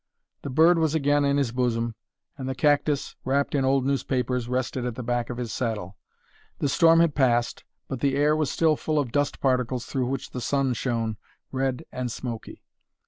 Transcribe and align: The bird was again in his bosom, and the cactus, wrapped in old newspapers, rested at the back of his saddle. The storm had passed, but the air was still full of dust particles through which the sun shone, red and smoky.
The 0.41 0.49
bird 0.49 0.79
was 0.79 0.95
again 0.95 1.23
in 1.23 1.37
his 1.37 1.51
bosom, 1.51 1.93
and 2.35 2.49
the 2.49 2.55
cactus, 2.55 3.15
wrapped 3.23 3.53
in 3.53 3.63
old 3.63 3.85
newspapers, 3.85 4.49
rested 4.49 4.83
at 4.83 4.95
the 4.95 5.03
back 5.03 5.29
of 5.29 5.37
his 5.37 5.53
saddle. 5.53 5.95
The 6.57 6.69
storm 6.69 7.01
had 7.01 7.13
passed, 7.13 7.63
but 7.87 7.99
the 7.99 8.15
air 8.15 8.35
was 8.35 8.49
still 8.49 8.75
full 8.75 8.97
of 8.97 9.11
dust 9.11 9.39
particles 9.39 9.85
through 9.85 10.07
which 10.07 10.31
the 10.31 10.41
sun 10.41 10.73
shone, 10.73 11.17
red 11.51 11.85
and 11.91 12.11
smoky. 12.11 12.63